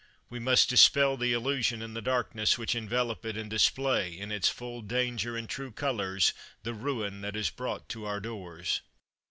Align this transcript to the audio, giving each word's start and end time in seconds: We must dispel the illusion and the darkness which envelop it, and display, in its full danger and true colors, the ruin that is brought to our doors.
We 0.31 0.39
must 0.39 0.67
dispel 0.67 1.15
the 1.15 1.31
illusion 1.31 1.83
and 1.83 1.95
the 1.95 2.01
darkness 2.01 2.57
which 2.57 2.73
envelop 2.73 3.23
it, 3.23 3.37
and 3.37 3.47
display, 3.47 4.17
in 4.17 4.31
its 4.31 4.49
full 4.49 4.81
danger 4.81 5.37
and 5.37 5.47
true 5.47 5.71
colors, 5.71 6.33
the 6.63 6.73
ruin 6.73 7.21
that 7.21 7.35
is 7.35 7.51
brought 7.51 7.87
to 7.89 8.07
our 8.07 8.19
doors. 8.19 8.81